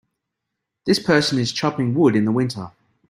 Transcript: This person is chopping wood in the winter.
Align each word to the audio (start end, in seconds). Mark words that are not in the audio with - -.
This 0.87 0.97
person 0.97 1.37
is 1.37 1.51
chopping 1.51 1.93
wood 1.93 2.15
in 2.15 2.25
the 2.25 2.31
winter. 2.31 2.71